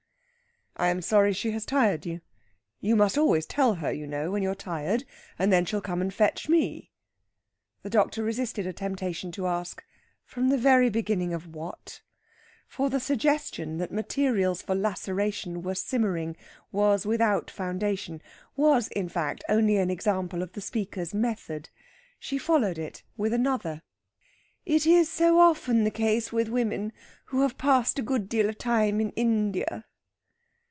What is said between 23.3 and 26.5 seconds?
another. "It is so often the case with